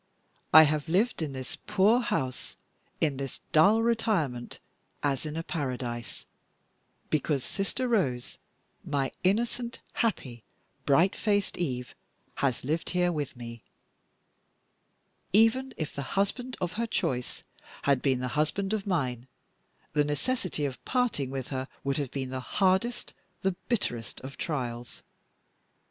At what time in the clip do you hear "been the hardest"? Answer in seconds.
22.09-23.13